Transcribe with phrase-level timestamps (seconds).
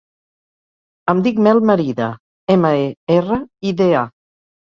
[1.13, 2.07] Em dic Mel Merida:
[2.55, 3.37] ema, e, erra,
[3.73, 4.05] i, de, a.